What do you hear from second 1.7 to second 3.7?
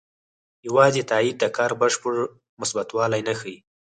بشپړ مثبتوالی نه ښيي.